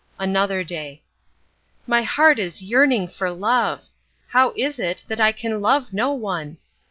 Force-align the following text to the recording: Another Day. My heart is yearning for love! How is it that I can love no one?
Another 0.17 0.63
Day. 0.63 1.03
My 1.85 2.01
heart 2.01 2.39
is 2.39 2.63
yearning 2.63 3.07
for 3.07 3.29
love! 3.29 3.83
How 4.29 4.51
is 4.57 4.79
it 4.79 5.03
that 5.09 5.21
I 5.21 5.31
can 5.31 5.61
love 5.61 5.93
no 5.93 6.11
one? 6.11 6.57